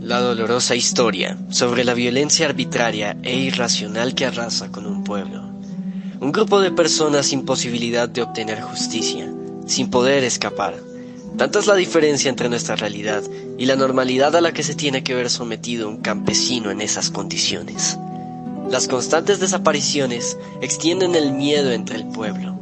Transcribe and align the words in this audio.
La 0.00 0.20
dolorosa 0.20 0.76
historia 0.76 1.38
sobre 1.48 1.82
la 1.82 1.94
violencia 1.94 2.46
arbitraria 2.46 3.16
e 3.22 3.34
irracional 3.34 4.14
que 4.14 4.26
arrasa 4.26 4.70
con 4.70 4.86
un 4.86 5.02
pueblo. 5.02 5.42
Un 6.20 6.32
grupo 6.32 6.60
de 6.60 6.70
personas 6.70 7.26
sin 7.26 7.46
posibilidad 7.46 8.06
de 8.08 8.22
obtener 8.22 8.60
justicia, 8.60 9.32
sin 9.66 9.88
poder 9.88 10.22
escapar. 10.22 10.74
Tanta 11.38 11.58
es 11.58 11.66
la 11.66 11.74
diferencia 11.74 12.28
entre 12.28 12.50
nuestra 12.50 12.76
realidad 12.76 13.22
y 13.58 13.64
la 13.64 13.74
normalidad 13.74 14.36
a 14.36 14.42
la 14.42 14.52
que 14.52 14.62
se 14.62 14.74
tiene 14.74 15.02
que 15.02 15.14
ver 15.14 15.30
sometido 15.30 15.88
un 15.88 16.02
campesino 16.02 16.70
en 16.70 16.82
esas 16.82 17.10
condiciones. 17.10 17.98
Las 18.70 18.88
constantes 18.88 19.40
desapariciones 19.40 20.36
extienden 20.60 21.14
el 21.14 21.32
miedo 21.32 21.72
entre 21.72 21.96
el 21.96 22.06
pueblo, 22.06 22.52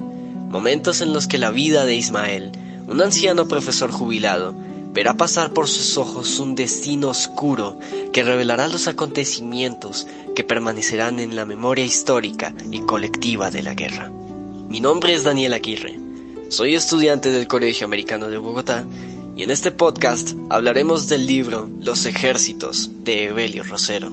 momentos 0.50 1.00
en 1.00 1.12
los 1.12 1.26
que 1.26 1.38
la 1.38 1.50
vida 1.50 1.84
de 1.84 1.96
Ismael, 1.96 2.52
un 2.86 3.02
anciano 3.02 3.48
profesor 3.48 3.90
jubilado, 3.90 4.54
verá 4.94 5.14
pasar 5.14 5.52
por 5.52 5.68
sus 5.68 5.98
ojos 5.98 6.38
un 6.38 6.54
destino 6.54 7.08
oscuro 7.08 7.80
que 8.12 8.22
revelará 8.22 8.68
los 8.68 8.86
acontecimientos 8.86 10.06
que 10.36 10.44
permanecerán 10.44 11.18
en 11.18 11.34
la 11.34 11.44
memoria 11.44 11.84
histórica 11.84 12.54
y 12.70 12.80
colectiva 12.80 13.50
de 13.50 13.64
la 13.64 13.74
guerra. 13.74 14.10
Mi 14.68 14.80
nombre 14.80 15.12
es 15.12 15.24
Daniel 15.24 15.52
Aguirre, 15.52 15.98
soy 16.48 16.76
estudiante 16.76 17.30
del 17.30 17.48
Colegio 17.48 17.86
Americano 17.86 18.28
de 18.28 18.38
Bogotá 18.38 18.84
y 19.34 19.42
en 19.42 19.50
este 19.50 19.72
podcast 19.72 20.30
hablaremos 20.48 21.08
del 21.08 21.26
libro 21.26 21.68
Los 21.80 22.06
ejércitos 22.06 22.88
de 23.02 23.24
Evelio 23.24 23.64
Rosero. 23.64 24.12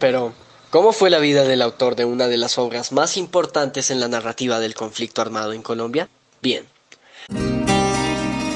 Pero, 0.00 0.34
¿cómo 0.70 0.92
fue 0.92 1.10
la 1.10 1.20
vida 1.20 1.44
del 1.44 1.62
autor 1.62 1.94
de 1.94 2.04
una 2.04 2.26
de 2.26 2.38
las 2.38 2.58
obras 2.58 2.90
más 2.90 3.16
importantes 3.16 3.92
en 3.92 4.00
la 4.00 4.08
narrativa 4.08 4.58
del 4.58 4.74
conflicto 4.74 5.22
armado 5.22 5.52
en 5.52 5.62
Colombia? 5.62 6.08
Bien. 6.42 6.64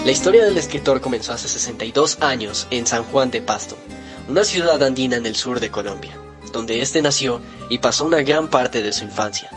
La 0.08 0.12
historia 0.12 0.46
del 0.46 0.56
escritor 0.56 1.02
comenzó 1.02 1.34
hace 1.34 1.48
62 1.48 2.22
años 2.22 2.66
en 2.70 2.86
San 2.86 3.04
Juan 3.04 3.30
de 3.30 3.42
Pasto, 3.42 3.76
una 4.26 4.42
ciudad 4.42 4.82
andina 4.82 5.16
en 5.16 5.26
el 5.26 5.36
sur 5.36 5.60
de 5.60 5.70
Colombia, 5.70 6.16
donde 6.50 6.80
éste 6.80 7.02
nació 7.02 7.42
y 7.68 7.76
pasó 7.76 8.06
una 8.06 8.22
gran 8.22 8.48
parte 8.48 8.80
de 8.80 8.94
su 8.94 9.04
infancia. 9.04 9.50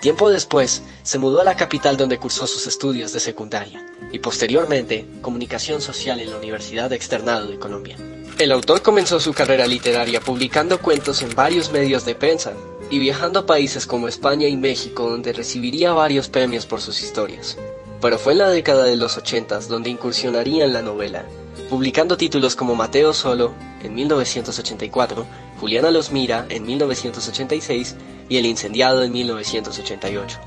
Tiempo 0.00 0.28
después, 0.28 0.82
se 1.04 1.20
mudó 1.20 1.40
a 1.40 1.44
la 1.44 1.54
capital 1.54 1.96
donde 1.96 2.18
cursó 2.18 2.48
sus 2.48 2.66
estudios 2.66 3.12
de 3.12 3.20
secundaria 3.20 3.86
y 4.10 4.18
posteriormente 4.18 5.06
comunicación 5.20 5.80
social 5.80 6.18
en 6.18 6.30
la 6.30 6.38
Universidad 6.38 6.92
Externado 6.92 7.46
de 7.46 7.60
Colombia. 7.60 7.96
El 8.40 8.50
autor 8.50 8.82
comenzó 8.82 9.20
su 9.20 9.32
carrera 9.32 9.68
literaria 9.68 10.20
publicando 10.20 10.80
cuentos 10.80 11.22
en 11.22 11.32
varios 11.36 11.70
medios 11.70 12.04
de 12.04 12.16
prensa 12.16 12.54
y 12.90 12.98
viajando 12.98 13.38
a 13.38 13.46
países 13.46 13.86
como 13.86 14.08
España 14.08 14.48
y 14.48 14.56
México 14.56 15.08
donde 15.08 15.32
recibiría 15.32 15.92
varios 15.92 16.28
premios 16.28 16.66
por 16.66 16.80
sus 16.80 17.00
historias 17.02 17.56
pero 18.02 18.18
fue 18.18 18.32
en 18.32 18.40
la 18.40 18.50
década 18.50 18.84
de 18.84 18.96
los 18.96 19.16
80 19.16 19.60
donde 19.60 19.88
incursionaría 19.88 20.64
en 20.64 20.72
la 20.72 20.82
novela, 20.82 21.24
publicando 21.70 22.16
títulos 22.16 22.56
como 22.56 22.74
Mateo 22.74 23.14
Solo 23.14 23.54
en 23.80 23.94
1984, 23.94 25.24
Juliana 25.60 25.92
los 25.92 26.10
mira 26.10 26.44
en 26.48 26.66
1986 26.66 27.94
y 28.28 28.38
El 28.38 28.46
incendiado 28.46 29.04
en 29.04 29.12
1988, 29.12 30.38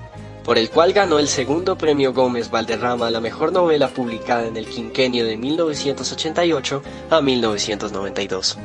por 0.43 0.57
el 0.57 0.69
cual 0.69 0.91
ganó 0.91 1.17
el 1.17 1.29
segundo 1.29 1.77
premio 1.77 2.13
Gómez 2.13 2.51
Valderrama 2.51 3.07
a 3.07 3.11
la 3.11 3.21
mejor 3.21 3.53
novela 3.53 3.87
publicada 3.87 4.47
en 4.47 4.57
el 4.57 4.67
quinquenio 4.67 5.25
de 5.25 5.37
1988 5.37 6.83
a 7.09 7.21
1992. 7.21 8.57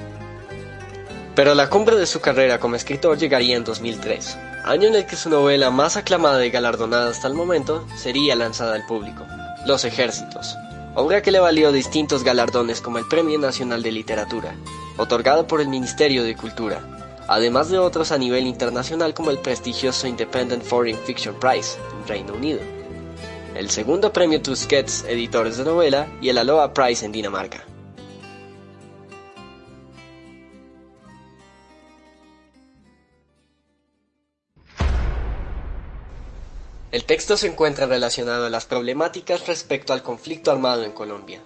Pero 1.37 1.55
la 1.55 1.71
cumbre 1.71 1.97
de 1.97 2.07
su 2.07 2.21
carrera 2.21 2.59
como 2.59 2.75
escritor 2.75 3.17
llegaría 3.17 3.57
en 3.57 3.63
2003, 3.63 4.37
año 4.65 4.89
en 4.89 4.95
el 4.95 5.07
que 5.07 5.17
su 5.17 5.31
novela 5.31 5.71
más 5.71 5.97
aclamada 5.97 6.45
y 6.45 6.51
galardonada 6.51 7.11
hasta 7.11 7.29
el 7.29 7.35
momento 7.35 7.87
sería 7.97 8.37
lanzada 8.37 8.75
al 8.75 8.87
público, 8.87 9.27
Los 9.67 9.85
Ejércitos, 9.85 10.57
obra 10.95 11.23
que 11.23 11.31
le 11.31 11.41
valió 11.41 11.73
distintos 11.73 12.25
galardones 12.25 12.81
como 12.81 12.99
el 12.99 13.09
Premio 13.09 13.39
Nacional 13.39 13.83
de 13.83 13.93
Literatura, 13.93 14.55
otorgado 14.97 15.47
por 15.47 15.61
el 15.61 15.69
Ministerio 15.69 16.25
de 16.25 16.37
Cultura, 16.37 16.81
además 17.29 17.71
de 17.71 17.79
otros 17.79 18.13
a 18.13 18.19
nivel 18.19 18.47
internacional 18.47 19.15
como 19.15 19.31
el 19.31 19.39
prestigioso 19.39 20.07
Independent 20.07 20.63
Foreign 20.63 20.99
Fiction 20.99 21.35
Prize 21.39 21.79
en 21.99 22.09
Reino 22.09 22.35
Unido, 22.35 22.61
el 23.55 23.71
segundo 23.71 24.13
premio 24.13 24.41
Tusquets 24.41 25.05
Editores 25.09 25.57
de 25.57 25.65
Novela 25.65 26.07
y 26.21 26.29
el 26.29 26.39
Aloha 26.39 26.73
Prize 26.73 27.05
en 27.05 27.13
Dinamarca. 27.13 27.65
El 36.93 37.05
texto 37.05 37.37
se 37.37 37.47
encuentra 37.47 37.87
relacionado 37.87 38.47
a 38.47 38.51
las 38.51 38.67
problemáticas 38.67 39.47
respecto 39.47 39.93
al 39.93 40.03
conflicto 40.03 40.51
armado 40.51 40.83
en 40.83 40.91
Colombia, 40.91 41.41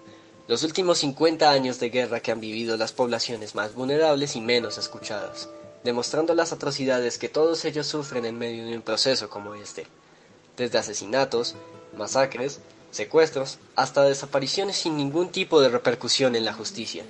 los 0.49 0.63
últimos 0.63 0.97
50 1.01 1.51
años 1.51 1.79
de 1.79 1.91
guerra 1.91 2.21
que 2.21 2.33
han 2.33 2.41
vivido 2.41 2.79
las 2.79 2.93
poblaciones 2.93 3.55
más 3.55 3.75
vulnerables 3.75 4.37
y 4.37 4.41
menos 4.41 4.79
escuchadas, 4.79 5.51
demostrando 5.85 6.35
las 6.35 6.55
atrocidades 6.55 7.19
que 7.19 7.29
todos 7.29 7.67
ellos 7.67 7.87
sufren 7.87 8.25
en 8.25 8.39
medio 8.39 8.65
de 8.65 8.75
un 8.75 8.81
proceso 8.81 9.29
como 9.29 9.55
este, 9.55 9.87
desde 10.57 10.79
asesinatos, 10.79 11.57
masacres, 11.95 12.61
secuestros, 12.91 13.59
hasta 13.77 14.03
desapariciones 14.05 14.77
sin 14.77 14.97
ningún 14.97 15.29
tipo 15.29 15.61
de 15.61 15.69
repercusión 15.69 16.37
en 16.37 16.47
la 16.47 16.55
justicia, 16.55 17.05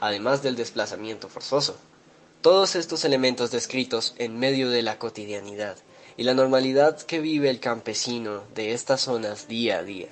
además 0.00 0.42
del 0.42 0.56
desplazamiento 0.56 1.28
forzoso. 1.28 1.76
Todos 2.40 2.74
estos 2.74 3.04
elementos 3.04 3.50
descritos 3.50 4.14
en 4.16 4.38
medio 4.38 4.70
de 4.70 4.80
la 4.80 4.98
cotidianidad 4.98 5.76
y 6.16 6.24
la 6.24 6.34
normalidad 6.34 7.00
que 7.02 7.20
vive 7.20 7.50
el 7.50 7.60
campesino 7.60 8.42
de 8.54 8.72
estas 8.72 9.02
zonas 9.02 9.48
día 9.48 9.78
a 9.78 9.82
día. 9.82 10.08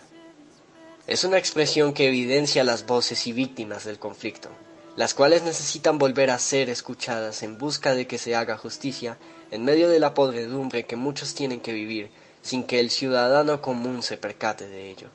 Es 1.06 1.25
una 1.25 1.38
expresión 1.38 1.92
que 1.92 2.09
evidencia 2.09 2.65
las 2.65 2.87
voces 2.87 3.26
y 3.26 3.32
víctimas 3.32 3.84
del 3.84 3.98
conflicto, 3.98 4.48
las 4.97 5.15
cuales 5.15 5.42
necesitan 5.42 5.98
volver 5.98 6.31
a 6.31 6.38
ser 6.38 6.70
escuchadas 6.70 7.42
en 7.42 7.59
busca 7.59 7.94
de 7.94 8.06
que 8.06 8.19
se 8.19 8.34
haga 8.34 8.56
justicia 8.56 9.19
en 9.50 9.65
medio 9.65 9.88
de 9.88 10.00
la 10.00 10.15
podredumbre 10.15 10.87
que 10.87 10.97
muchos 10.97 11.34
tienen 11.34 11.60
que 11.60 11.72
vivir 11.72 12.10
sin 12.42 12.65
que 12.65 12.81
el 12.81 12.91
ciudadano 12.91 13.62
común 13.62 14.03
se 14.03 14.16
percate 14.16 14.69
de 14.69 14.91
ello. 14.91 15.09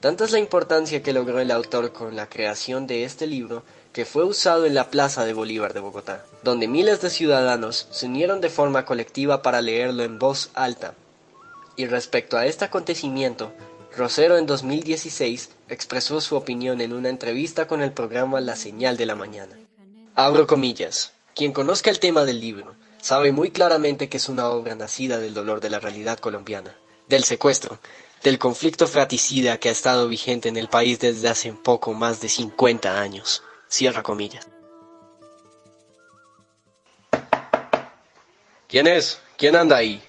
Tanta 0.00 0.24
es 0.24 0.32
la 0.32 0.38
importancia 0.38 1.02
que 1.02 1.12
logró 1.12 1.40
el 1.40 1.50
autor 1.50 1.92
con 1.92 2.16
la 2.16 2.26
creación 2.26 2.86
de 2.86 3.04
este 3.04 3.26
libro 3.26 3.62
que 3.92 4.06
fue 4.06 4.24
usado 4.24 4.64
en 4.64 4.74
la 4.74 4.90
Plaza 4.90 5.26
de 5.26 5.34
Bolívar 5.34 5.74
de 5.74 5.80
Bogotá, 5.80 6.24
donde 6.42 6.68
miles 6.68 7.02
de 7.02 7.10
ciudadanos 7.10 7.86
se 7.90 8.06
unieron 8.06 8.40
de 8.40 8.48
forma 8.48 8.86
colectiva 8.86 9.42
para 9.42 9.60
leerlo 9.60 10.02
en 10.02 10.18
voz 10.18 10.50
alta. 10.54 10.94
Y 11.76 11.86
respecto 11.86 12.38
a 12.38 12.46
este 12.46 12.64
acontecimiento, 12.64 13.52
Rosero 13.94 14.38
en 14.38 14.46
2016 14.46 15.50
expresó 15.68 16.22
su 16.22 16.34
opinión 16.34 16.80
en 16.80 16.94
una 16.94 17.10
entrevista 17.10 17.66
con 17.66 17.82
el 17.82 17.92
programa 17.92 18.40
La 18.40 18.56
Señal 18.56 18.96
de 18.96 19.04
la 19.04 19.16
Mañana. 19.16 19.58
Abro 20.14 20.46
comillas. 20.46 21.12
Quien 21.34 21.52
conozca 21.52 21.90
el 21.90 22.00
tema 22.00 22.24
del 22.24 22.40
libro 22.40 22.74
sabe 23.02 23.32
muy 23.32 23.50
claramente 23.50 24.08
que 24.08 24.16
es 24.16 24.30
una 24.30 24.48
obra 24.48 24.74
nacida 24.74 25.18
del 25.18 25.34
dolor 25.34 25.60
de 25.60 25.70
la 25.70 25.78
realidad 25.78 26.18
colombiana, 26.18 26.74
del 27.08 27.24
secuestro, 27.24 27.78
del 28.22 28.38
conflicto 28.38 28.86
fratricida 28.86 29.58
que 29.58 29.68
ha 29.68 29.72
estado 29.72 30.08
vigente 30.08 30.48
en 30.48 30.56
el 30.56 30.68
país 30.68 30.98
desde 31.00 31.28
hace 31.28 31.52
poco 31.52 31.94
más 31.94 32.20
de 32.20 32.28
50 32.28 33.00
años. 33.00 33.42
Cierra 33.68 34.02
comillas. 34.02 34.46
¿Quién 38.68 38.86
es? 38.86 39.20
¿Quién 39.36 39.56
anda 39.56 39.76
ahí? 39.76 40.02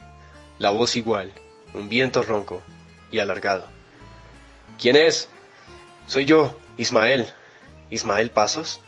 La 0.59 0.71
voz 0.71 0.95
igual, 0.95 1.33
un 1.73 1.89
viento 1.89 2.21
ronco 2.21 2.61
y 3.11 3.19
alargado. 3.19 3.65
¿Quién 4.79 4.95
es? 4.95 5.29
Soy 6.07 6.25
yo, 6.25 6.55
Ismael. 6.77 7.27
¿Ismael 7.89 8.29
Pasos? 8.29 8.81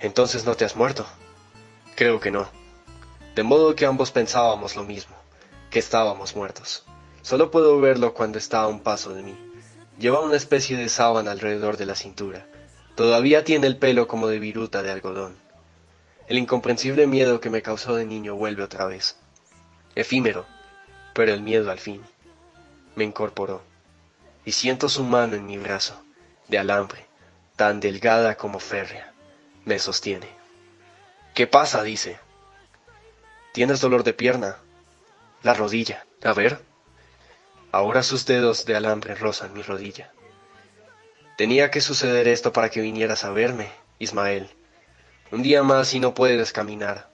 Entonces 0.00 0.44
no 0.44 0.54
te 0.56 0.64
has 0.64 0.74
muerto. 0.74 1.06
Creo 1.94 2.18
que 2.18 2.30
no. 2.30 2.48
De 3.34 3.42
modo 3.42 3.74
que 3.74 3.86
ambos 3.86 4.10
pensábamos 4.10 4.74
lo 4.76 4.84
mismo, 4.84 5.14
que 5.70 5.78
estábamos 5.78 6.34
muertos. 6.34 6.84
Solo 7.24 7.50
puedo 7.50 7.80
verlo 7.80 8.14
cuando 8.14 8.38
está 8.38 8.60
a 8.60 8.68
un 8.68 8.78
paso 8.78 9.12
de 9.12 9.24
mí. 9.24 9.36
Lleva 9.98 10.20
una 10.20 10.36
especie 10.36 10.76
de 10.76 10.88
sábana 10.88 11.32
alrededor 11.32 11.76
de 11.76 11.86
la 11.86 11.96
cintura 11.96 12.46
Todavía 12.94 13.42
tiene 13.42 13.66
el 13.66 13.76
pelo 13.76 14.06
como 14.06 14.28
de 14.28 14.38
viruta 14.38 14.82
de 14.82 14.92
algodón. 14.92 15.36
El 16.28 16.38
incomprensible 16.38 17.08
miedo 17.08 17.40
que 17.40 17.50
me 17.50 17.60
causó 17.60 17.96
de 17.96 18.04
niño 18.04 18.36
vuelve 18.36 18.62
otra 18.62 18.86
vez. 18.86 19.16
Efímero, 19.96 20.46
pero 21.12 21.34
el 21.34 21.42
miedo 21.42 21.72
al 21.72 21.80
fin. 21.80 22.02
Me 22.94 23.02
incorporó, 23.02 23.62
y 24.44 24.52
siento 24.52 24.88
su 24.88 25.02
mano 25.02 25.34
en 25.34 25.44
mi 25.44 25.58
brazo, 25.58 26.00
de 26.46 26.58
alambre, 26.58 27.04
tan 27.56 27.80
delgada 27.80 28.36
como 28.36 28.60
férrea. 28.60 29.12
Me 29.64 29.80
sostiene. 29.80 30.28
¿Qué 31.34 31.48
pasa? 31.48 31.82
dice. 31.82 32.20
¿Tienes 33.52 33.80
dolor 33.80 34.04
de 34.04 34.12
pierna? 34.12 34.58
La 35.42 35.54
rodilla. 35.54 36.06
A 36.22 36.32
ver. 36.32 36.60
Ahora 37.74 38.04
sus 38.04 38.24
dedos 38.24 38.66
de 38.66 38.76
alambre 38.76 39.16
rozan 39.16 39.52
mi 39.52 39.60
rodilla. 39.60 40.12
Tenía 41.36 41.72
que 41.72 41.80
suceder 41.80 42.28
esto 42.28 42.52
para 42.52 42.70
que 42.70 42.80
vinieras 42.80 43.24
a 43.24 43.30
verme, 43.30 43.68
Ismael. 43.98 44.48
Un 45.32 45.42
día 45.42 45.64
más 45.64 45.92
y 45.92 45.98
no 45.98 46.14
puedes 46.14 46.52
caminar. 46.52 47.10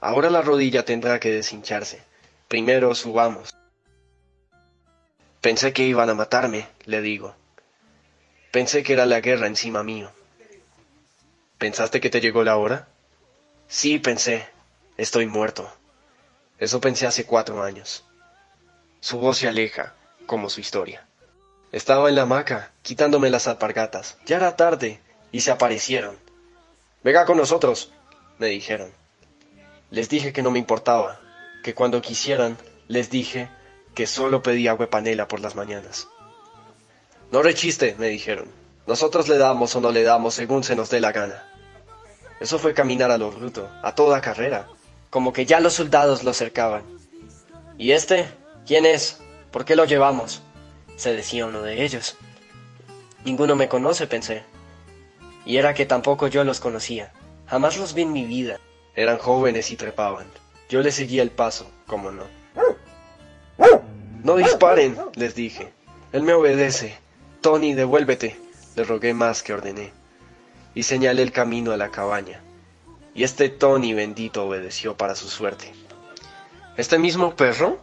Ahora 0.00 0.28
la 0.28 0.42
rodilla 0.42 0.84
tendrá 0.84 1.20
que 1.20 1.30
deshincharse. 1.30 2.02
Primero 2.48 2.96
subamos. 2.96 3.54
Pensé 5.40 5.72
que 5.72 5.84
iban 5.84 6.10
a 6.10 6.14
matarme, 6.14 6.66
le 6.84 7.00
digo. 7.00 7.36
Pensé 8.50 8.82
que 8.82 8.94
era 8.94 9.06
la 9.06 9.20
guerra 9.20 9.46
encima 9.46 9.84
mío. 9.84 10.10
¿Pensaste 11.58 12.00
que 12.00 12.10
te 12.10 12.20
llegó 12.20 12.42
la 12.42 12.56
hora? 12.56 12.88
Sí, 13.68 14.00
pensé. 14.00 14.48
Estoy 14.96 15.26
muerto. 15.26 15.72
Eso 16.58 16.80
pensé 16.80 17.06
hace 17.06 17.24
cuatro 17.24 17.62
años. 17.62 18.04
Su 19.04 19.18
voz 19.18 19.36
se 19.36 19.48
aleja, 19.48 19.92
como 20.24 20.48
su 20.48 20.62
historia. 20.62 21.06
Estaba 21.72 22.08
en 22.08 22.14
la 22.14 22.22
hamaca, 22.22 22.72
quitándome 22.80 23.28
las 23.28 23.46
alpargatas. 23.46 24.16
Ya 24.24 24.36
era 24.38 24.56
tarde, 24.56 24.98
y 25.30 25.42
se 25.42 25.50
aparecieron. 25.50 26.16
Venga 27.02 27.26
con 27.26 27.36
nosotros, 27.36 27.92
me 28.38 28.46
dijeron. 28.46 28.90
Les 29.90 30.08
dije 30.08 30.32
que 30.32 30.40
no 30.42 30.50
me 30.50 30.58
importaba, 30.58 31.20
que 31.62 31.74
cuando 31.74 32.00
quisieran, 32.00 32.56
les 32.88 33.10
dije 33.10 33.50
que 33.94 34.06
solo 34.06 34.42
pedía 34.42 34.70
agua 34.70 34.88
panela 34.88 35.28
por 35.28 35.40
las 35.40 35.54
mañanas. 35.54 36.08
No 37.30 37.42
rechiste, 37.42 37.96
me 37.98 38.08
dijeron. 38.08 38.48
Nosotros 38.86 39.28
le 39.28 39.36
damos 39.36 39.76
o 39.76 39.82
no 39.82 39.90
le 39.90 40.02
damos 40.02 40.32
según 40.32 40.64
se 40.64 40.76
nos 40.76 40.88
dé 40.88 41.00
la 41.00 41.12
gana. 41.12 41.46
Eso 42.40 42.58
fue 42.58 42.72
caminar 42.72 43.10
a 43.10 43.18
lo 43.18 43.30
bruto, 43.30 43.68
a 43.82 43.94
toda 43.94 44.22
carrera, 44.22 44.66
como 45.10 45.34
que 45.34 45.44
ya 45.44 45.60
los 45.60 45.74
soldados 45.74 46.24
lo 46.24 46.32
cercaban. 46.32 46.84
¿Y 47.76 47.92
este? 47.92 48.42
¿Quién 48.66 48.86
es? 48.86 49.20
¿Por 49.50 49.64
qué 49.64 49.76
lo 49.76 49.84
llevamos? 49.84 50.42
se 50.96 51.12
decía 51.12 51.46
uno 51.46 51.62
de 51.62 51.84
ellos. 51.84 52.16
Ninguno 53.24 53.56
me 53.56 53.68
conoce, 53.68 54.06
pensé. 54.06 54.44
Y 55.44 55.56
era 55.56 55.74
que 55.74 55.86
tampoco 55.86 56.28
yo 56.28 56.44
los 56.44 56.60
conocía. 56.60 57.12
Jamás 57.46 57.76
los 57.76 57.94
vi 57.94 58.02
en 58.02 58.12
mi 58.12 58.24
vida. 58.24 58.60
Eran 58.94 59.18
jóvenes 59.18 59.70
y 59.70 59.76
trepaban. 59.76 60.26
Yo 60.68 60.80
les 60.80 60.94
seguía 60.94 61.22
el 61.22 61.30
paso, 61.30 61.70
como 61.86 62.10
no. 62.10 62.24
No 64.22 64.36
disparen, 64.36 64.96
les 65.14 65.34
dije. 65.34 65.72
Él 66.12 66.22
me 66.22 66.32
obedece. 66.32 66.96
Tony, 67.40 67.74
devuélvete, 67.74 68.40
le 68.76 68.84
rogué 68.84 69.12
más 69.12 69.42
que 69.42 69.52
ordené. 69.52 69.92
Y 70.74 70.84
señalé 70.84 71.22
el 71.22 71.32
camino 71.32 71.72
a 71.72 71.76
la 71.76 71.90
cabaña. 71.90 72.40
Y 73.14 73.24
este 73.24 73.48
Tony 73.48 73.92
bendito 73.92 74.46
obedeció 74.46 74.96
para 74.96 75.14
su 75.14 75.28
suerte. 75.28 75.72
¿Este 76.76 76.98
mismo 76.98 77.36
perro? 77.36 77.78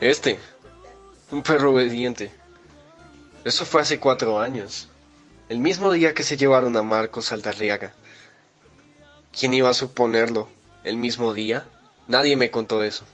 Este. 0.00 0.38
Un 1.32 1.42
perro 1.42 1.72
obediente. 1.72 2.30
Eso 3.44 3.64
fue 3.64 3.82
hace 3.82 3.98
cuatro 3.98 4.38
años. 4.38 4.88
El 5.48 5.58
mismo 5.58 5.90
día 5.90 6.14
que 6.14 6.22
se 6.22 6.36
llevaron 6.36 6.76
a 6.76 6.82
Marcos 6.82 7.32
Aldarriaga. 7.32 7.92
¿Quién 9.36 9.54
iba 9.54 9.70
a 9.70 9.74
suponerlo? 9.74 10.48
¿El 10.84 10.98
mismo 10.98 11.34
día? 11.34 11.66
Nadie 12.06 12.36
me 12.36 12.50
contó 12.50 12.84
eso. 12.84 13.04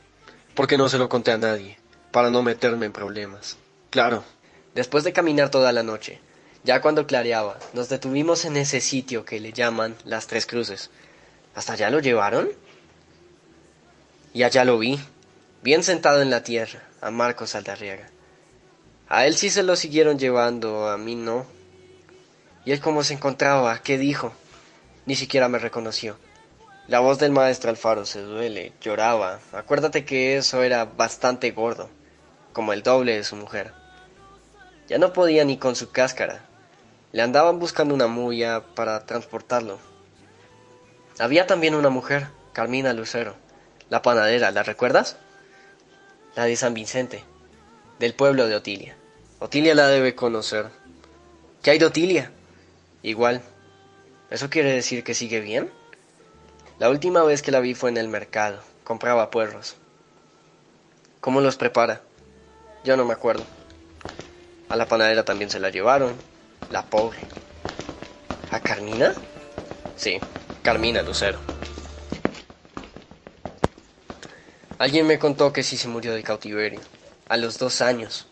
Porque 0.54 0.76
no 0.76 0.88
se 0.90 0.98
lo 0.98 1.08
conté 1.08 1.32
a 1.32 1.38
nadie, 1.38 1.78
para 2.12 2.30
no 2.30 2.42
meterme 2.42 2.86
en 2.86 2.92
problemas. 2.92 3.56
Claro. 3.90 4.22
Después 4.74 5.04
de 5.04 5.12
caminar 5.12 5.50
toda 5.50 5.72
la 5.72 5.82
noche, 5.82 6.20
ya 6.64 6.80
cuando 6.80 7.06
clareaba, 7.06 7.58
nos 7.72 7.88
detuvimos 7.88 8.44
en 8.44 8.56
ese 8.56 8.80
sitio 8.80 9.24
que 9.24 9.40
le 9.40 9.52
llaman 9.52 9.96
las 10.04 10.26
Tres 10.26 10.46
Cruces. 10.46 10.90
¿Hasta 11.54 11.74
allá 11.74 11.90
lo 11.90 12.00
llevaron? 12.00 12.50
Y 14.32 14.42
allá 14.42 14.64
lo 14.64 14.78
vi, 14.78 14.98
bien 15.64 15.82
sentado 15.82 16.20
en 16.20 16.28
la 16.28 16.42
tierra, 16.42 16.82
a 17.00 17.10
Marcos 17.10 17.54
Aldarriaga. 17.54 18.10
A 19.08 19.24
él 19.24 19.34
sí 19.34 19.48
se 19.48 19.62
lo 19.62 19.76
siguieron 19.76 20.18
llevando, 20.18 20.90
a 20.90 20.98
mí 20.98 21.14
no. 21.14 21.46
¿Y 22.66 22.72
él 22.72 22.80
cómo 22.80 23.02
se 23.02 23.14
encontraba? 23.14 23.78
¿Qué 23.78 23.96
dijo? 23.96 24.34
Ni 25.06 25.14
siquiera 25.14 25.48
me 25.48 25.58
reconoció. 25.58 26.18
La 26.86 27.00
voz 27.00 27.18
del 27.18 27.32
maestro 27.32 27.70
Alfaro 27.70 28.04
se 28.04 28.20
duele, 28.20 28.74
lloraba. 28.82 29.40
Acuérdate 29.54 30.04
que 30.04 30.36
eso 30.36 30.62
era 30.62 30.84
bastante 30.84 31.50
gordo, 31.52 31.88
como 32.52 32.74
el 32.74 32.82
doble 32.82 33.16
de 33.16 33.24
su 33.24 33.34
mujer. 33.34 33.72
Ya 34.86 34.98
no 34.98 35.14
podía 35.14 35.46
ni 35.46 35.56
con 35.56 35.76
su 35.76 35.90
cáscara. 35.90 36.42
Le 37.12 37.22
andaban 37.22 37.58
buscando 37.58 37.94
una 37.94 38.06
muya 38.06 38.62
para 38.74 39.06
transportarlo. 39.06 39.78
Había 41.18 41.46
también 41.46 41.74
una 41.74 41.88
mujer, 41.88 42.26
Carmina 42.52 42.92
Lucero, 42.92 43.34
la 43.88 44.02
panadera, 44.02 44.50
¿la 44.50 44.62
recuerdas? 44.62 45.16
La 46.36 46.46
de 46.46 46.56
San 46.56 46.74
Vicente, 46.74 47.22
del 48.00 48.12
pueblo 48.12 48.48
de 48.48 48.56
Otilia. 48.56 48.96
Otilia 49.38 49.72
la 49.72 49.86
debe 49.86 50.16
conocer. 50.16 50.68
¿Qué 51.62 51.70
hay 51.70 51.78
de 51.78 51.84
Otilia? 51.84 52.32
Igual. 53.02 53.40
¿Eso 54.30 54.50
quiere 54.50 54.72
decir 54.72 55.04
que 55.04 55.14
sigue 55.14 55.38
bien? 55.38 55.70
La 56.80 56.90
última 56.90 57.22
vez 57.22 57.40
que 57.40 57.52
la 57.52 57.60
vi 57.60 57.74
fue 57.74 57.90
en 57.90 57.98
el 57.98 58.08
mercado. 58.08 58.60
Compraba 58.82 59.30
puerros. 59.30 59.76
¿Cómo 61.20 61.40
los 61.40 61.56
prepara? 61.56 62.02
Yo 62.82 62.96
no 62.96 63.04
me 63.04 63.12
acuerdo. 63.12 63.46
A 64.68 64.74
la 64.74 64.88
panadera 64.88 65.24
también 65.24 65.50
se 65.50 65.60
la 65.60 65.70
llevaron. 65.70 66.20
La 66.68 66.90
pobre. 66.90 67.28
¿A 68.50 68.58
Carmina? 68.58 69.14
Sí, 69.94 70.20
Carmina 70.62 71.00
Lucero. 71.02 71.53
Alguien 74.78 75.06
me 75.06 75.18
contó 75.18 75.52
que 75.52 75.62
sí 75.62 75.76
se 75.76 75.88
murió 75.88 76.14
de 76.14 76.22
cautiverio. 76.22 76.80
A 77.28 77.36
los 77.36 77.58
dos 77.58 77.80
años. 77.80 78.26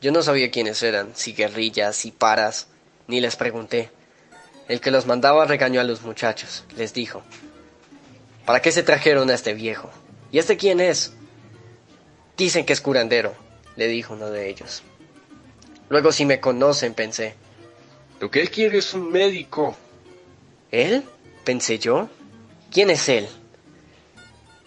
Yo 0.00 0.12
no 0.12 0.22
sabía 0.22 0.50
quiénes 0.50 0.82
eran, 0.82 1.14
si 1.14 1.32
guerrillas, 1.32 1.96
si 1.96 2.10
paras, 2.10 2.68
ni 3.06 3.20
les 3.20 3.36
pregunté. 3.36 3.90
El 4.68 4.80
que 4.80 4.90
los 4.90 5.06
mandaba 5.06 5.44
regañó 5.44 5.80
a 5.80 5.84
los 5.84 6.02
muchachos. 6.02 6.64
Les 6.76 6.94
dijo, 6.94 7.22
¿para 8.46 8.62
qué 8.62 8.72
se 8.72 8.82
trajeron 8.82 9.30
a 9.30 9.34
este 9.34 9.54
viejo? 9.54 9.90
¿Y 10.30 10.38
este 10.38 10.56
quién 10.56 10.80
es? 10.80 11.12
Dicen 12.36 12.64
que 12.64 12.72
es 12.72 12.80
curandero, 12.80 13.34
le 13.76 13.86
dijo 13.88 14.14
uno 14.14 14.30
de 14.30 14.48
ellos. 14.48 14.82
Luego 15.88 16.10
si 16.10 16.24
me 16.24 16.40
conocen, 16.40 16.94
pensé. 16.94 17.34
Lo 18.18 18.30
que 18.30 18.40
él 18.40 18.50
quiere 18.50 18.78
es 18.78 18.94
un 18.94 19.10
médico. 19.10 19.76
¿Él? 20.70 21.04
pensé 21.44 21.78
yo. 21.78 22.08
¿Quién 22.70 22.90
es 22.90 23.08
él? 23.08 23.28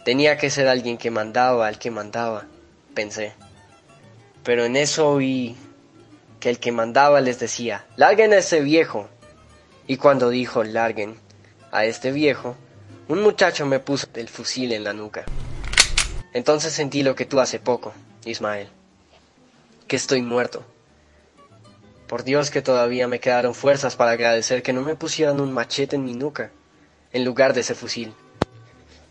Tenía 0.05 0.37
que 0.37 0.51
ser 0.51 0.67
alguien 0.67 0.99
que 0.99 1.09
mandaba 1.09 1.65
al 1.65 1.79
que 1.79 1.89
mandaba, 1.89 2.45
pensé. 2.93 3.33
Pero 4.43 4.63
en 4.63 4.75
eso 4.75 5.09
oí 5.09 5.55
que 6.39 6.51
el 6.51 6.59
que 6.59 6.71
mandaba 6.71 7.21
les 7.21 7.39
decía, 7.39 7.87
larguen 7.95 8.31
a 8.31 8.37
ese 8.37 8.61
viejo. 8.61 9.09
Y 9.87 9.97
cuando 9.97 10.29
dijo 10.29 10.63
larguen 10.63 11.15
a 11.71 11.85
este 11.85 12.11
viejo, 12.11 12.55
un 13.07 13.23
muchacho 13.23 13.65
me 13.65 13.79
puso 13.79 14.05
el 14.13 14.29
fusil 14.29 14.73
en 14.73 14.83
la 14.83 14.93
nuca. 14.93 15.25
Entonces 16.33 16.71
sentí 16.71 17.01
lo 17.01 17.15
que 17.15 17.25
tú 17.25 17.39
hace 17.39 17.57
poco, 17.57 17.91
Ismael, 18.25 18.67
que 19.87 19.95
estoy 19.95 20.21
muerto. 20.21 20.63
Por 22.05 22.23
Dios 22.23 22.51
que 22.51 22.61
todavía 22.61 23.07
me 23.07 23.19
quedaron 23.19 23.55
fuerzas 23.55 23.95
para 23.95 24.11
agradecer 24.11 24.61
que 24.61 24.71
no 24.71 24.83
me 24.83 24.95
pusieran 24.95 25.41
un 25.41 25.51
machete 25.51 25.95
en 25.95 26.05
mi 26.05 26.13
nuca, 26.13 26.51
en 27.11 27.25
lugar 27.25 27.55
de 27.55 27.61
ese 27.61 27.73
fusil. 27.73 28.13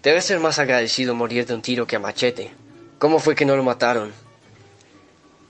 Debe 0.04 0.20
ser 0.20 0.38
más 0.38 0.58
agradecido 0.58 1.14
morir 1.14 1.46
de 1.46 1.54
un 1.54 1.62
tiro 1.62 1.86
que 1.86 1.96
a 1.96 1.98
machete. 1.98 2.52
¿Cómo 2.98 3.18
fue 3.18 3.34
que 3.34 3.46
no 3.46 3.56
lo 3.56 3.62
mataron? 3.62 4.12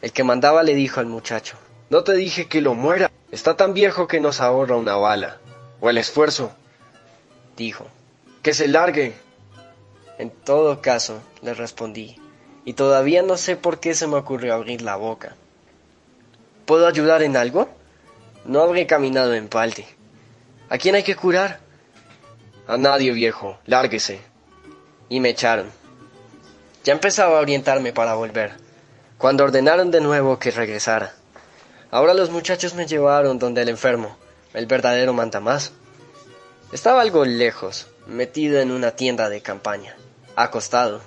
El 0.00 0.12
que 0.12 0.22
mandaba 0.22 0.62
le 0.62 0.76
dijo 0.76 1.00
al 1.00 1.06
muchacho, 1.06 1.56
no 1.90 2.04
te 2.04 2.12
dije 2.12 2.46
que 2.46 2.60
lo 2.60 2.74
muera. 2.74 3.10
Está 3.32 3.56
tan 3.56 3.74
viejo 3.74 4.06
que 4.06 4.20
nos 4.20 4.40
ahorra 4.40 4.76
una 4.76 4.94
bala. 4.94 5.40
O 5.80 5.90
el 5.90 5.98
esfuerzo. 5.98 6.52
Dijo, 7.56 7.88
que 8.42 8.54
se 8.54 8.68
largue. 8.68 9.14
En 10.18 10.30
todo 10.30 10.80
caso, 10.80 11.20
le 11.42 11.52
respondí, 11.52 12.16
y 12.64 12.74
todavía 12.74 13.24
no 13.24 13.36
sé 13.36 13.56
por 13.56 13.80
qué 13.80 13.92
se 13.92 14.06
me 14.06 14.14
ocurrió 14.14 14.54
abrir 14.54 14.82
la 14.82 14.94
boca. 14.94 15.34
¿Puedo 16.64 16.86
ayudar 16.86 17.24
en 17.24 17.36
algo? 17.36 17.68
No 18.44 18.62
habré 18.62 18.86
caminado 18.86 19.34
en 19.34 19.48
palde. 19.48 19.84
¿A 20.68 20.78
quién 20.78 20.94
hay 20.94 21.02
que 21.02 21.16
curar? 21.16 21.58
A 22.68 22.76
nadie, 22.76 23.10
viejo. 23.10 23.58
Lárguese. 23.66 24.33
Y 25.14 25.20
me 25.20 25.28
echaron. 25.28 25.70
Ya 26.82 26.92
empezaba 26.92 27.38
a 27.38 27.40
orientarme 27.40 27.92
para 27.92 28.14
volver, 28.14 28.54
cuando 29.16 29.44
ordenaron 29.44 29.92
de 29.92 30.00
nuevo 30.00 30.40
que 30.40 30.50
regresara. 30.50 31.14
Ahora 31.92 32.14
los 32.14 32.30
muchachos 32.30 32.74
me 32.74 32.88
llevaron 32.88 33.38
donde 33.38 33.62
el 33.62 33.68
enfermo, 33.68 34.16
el 34.54 34.66
verdadero 34.66 35.12
mandamás. 35.12 35.70
Estaba 36.72 37.00
algo 37.00 37.24
lejos, 37.24 37.86
metido 38.08 38.58
en 38.58 38.72
una 38.72 38.90
tienda 38.90 39.28
de 39.28 39.40
campaña, 39.40 39.94
acostado. 40.34 41.00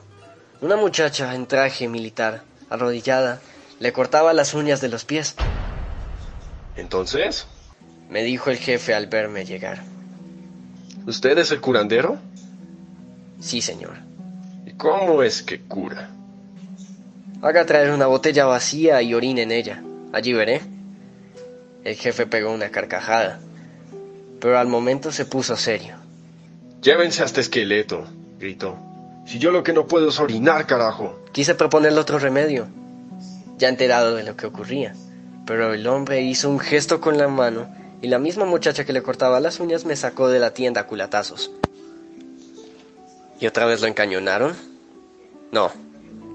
Una 0.62 0.78
muchacha 0.78 1.36
en 1.36 1.46
traje 1.46 1.90
militar, 1.90 2.44
arrodillada, 2.70 3.42
le 3.82 3.92
cortaba 3.92 4.32
las 4.32 4.54
uñas 4.54 4.80
de 4.80 4.88
los 4.88 5.04
pies. 5.04 5.36
¿Entonces? 6.78 7.46
Me 8.10 8.24
dijo 8.24 8.52
el 8.52 8.58
jefe 8.58 8.94
al 8.94 9.08
verme 9.08 9.44
llegar. 9.44 9.84
¿Usted 11.06 11.38
es 11.40 11.52
el 11.52 11.60
curandero? 11.60 12.18
Sí, 13.39 13.62
señor. 13.62 13.98
¿Y 14.65 14.72
cómo 14.72 15.24
es 15.24 15.44
que 15.44 15.62
cura? 15.62 16.10
Haga 17.41 17.65
traer 17.65 17.91
una 17.91 18.08
botella 18.08 18.46
vacía 18.46 19.01
y 19.01 19.13
orine 19.13 19.44
en 19.44 19.51
ella. 19.51 19.84
Allí 20.12 20.34
veré. 20.34 20.62
El 21.84 21.96
jefe 21.96 22.25
pegó 22.25 22.51
una 22.51 22.70
carcajada, 22.70 23.39
pero 24.41 24.58
al 24.58 24.67
momento 24.67 25.12
se 25.12 25.25
puso 25.25 25.56
serio. 25.56 25.96
Llévense 26.82 27.22
a 27.22 27.25
este 27.25 27.41
esqueleto, 27.41 28.06
gritó. 28.39 28.77
Si 29.25 29.39
yo 29.39 29.51
lo 29.51 29.63
que 29.63 29.74
no 29.74 29.88
puedo 29.88 30.10
es 30.10 30.20
orinar, 30.20 30.65
carajo. 30.65 31.20
Quise 31.32 31.56
proponerle 31.56 32.00
otro 32.00 32.20
remedio, 32.20 32.67
ya 33.58 33.70
enterado 33.70 34.15
de 34.15 34.24
lo 34.24 34.36
que 34.36 34.48
ocurría, 34.48 34.94
pero 35.46 35.74
el 35.74 35.86
hombre 35.88 36.22
hizo 36.22 36.50
un 36.50 36.60
gesto 36.60 37.00
con 37.00 37.17
la 37.17 37.27
mano 37.27 37.67
y 38.01 38.08
la 38.08 38.20
misma 38.20 38.46
muchacha 38.46 38.86
que 38.86 38.94
le 38.94 39.03
cortaba 39.03 39.39
las 39.39 39.60
uñas 39.60 39.86
me 39.86 39.96
sacó 39.96 40.27
de 40.29 40.39
la 40.39 40.53
tienda 40.53 40.82
a 40.82 40.88
culatazos. 40.88 41.51
¿Y 43.39 43.48
otra 43.48 43.65
vez 43.65 43.82
lo 43.82 43.88
encañonaron? 43.88 44.56
No, 45.51 45.72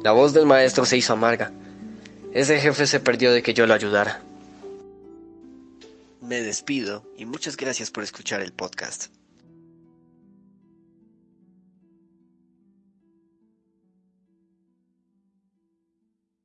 la 0.02 0.12
voz 0.12 0.32
del 0.32 0.46
maestro 0.46 0.84
se 0.84 0.96
hizo 0.96 1.12
amarga. 1.12 1.52
Ese 2.32 2.58
jefe 2.60 2.86
se 2.86 3.00
perdió 3.00 3.32
de 3.32 3.42
que 3.42 3.54
yo 3.54 3.66
lo 3.66 3.74
ayudara. 3.74 4.22
Me 6.20 6.40
despido 6.40 7.04
y 7.18 7.26
muchas 7.26 7.56
gracias 7.56 7.90
por 7.90 8.04
escuchar 8.04 8.40
el 8.40 8.52
podcast. 8.52 9.06